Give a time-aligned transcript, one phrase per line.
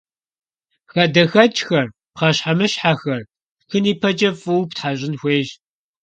[0.91, 3.21] ХадэхэкӀхэр, пхъэщхьэмыщхьэхэр
[3.57, 5.49] пшхын ипэкӀэ фӀыуэ птхьэщӀын хуейщ.